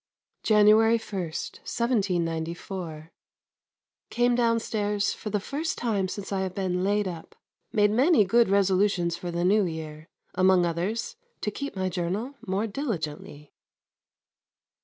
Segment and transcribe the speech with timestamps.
[0.41, 3.11] January 1, 1794.
[4.09, 7.35] Came downstairs for the first time since I have been laid up.
[7.71, 10.09] Made many good resolutions for the New Year.
[10.33, 13.53] Among others to keep my journal more diligently.